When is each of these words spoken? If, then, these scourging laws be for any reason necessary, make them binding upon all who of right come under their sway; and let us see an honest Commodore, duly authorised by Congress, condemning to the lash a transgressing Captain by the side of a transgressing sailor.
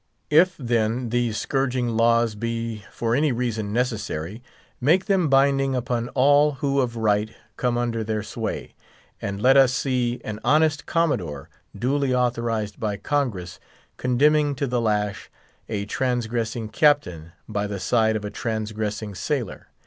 If, 0.31 0.57
then, 0.57 1.09
these 1.09 1.37
scourging 1.37 1.89
laws 1.89 2.33
be 2.33 2.83
for 2.91 3.13
any 3.15 3.31
reason 3.31 3.71
necessary, 3.71 4.41
make 4.79 5.05
them 5.05 5.29
binding 5.29 5.75
upon 5.75 6.09
all 6.15 6.53
who 6.53 6.79
of 6.81 6.95
right 6.97 7.29
come 7.55 7.77
under 7.77 8.03
their 8.03 8.23
sway; 8.23 8.73
and 9.21 9.39
let 9.39 9.55
us 9.57 9.75
see 9.75 10.19
an 10.25 10.39
honest 10.43 10.87
Commodore, 10.87 11.51
duly 11.77 12.15
authorised 12.15 12.79
by 12.79 12.97
Congress, 12.97 13.59
condemning 13.97 14.55
to 14.55 14.65
the 14.65 14.81
lash 14.81 15.29
a 15.69 15.85
transgressing 15.85 16.67
Captain 16.67 17.33
by 17.47 17.67
the 17.67 17.79
side 17.79 18.15
of 18.15 18.25
a 18.25 18.31
transgressing 18.31 19.13
sailor. 19.13 19.67